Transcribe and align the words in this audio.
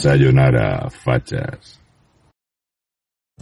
Sayonara, 0.00 0.88
fachas. 0.90 1.77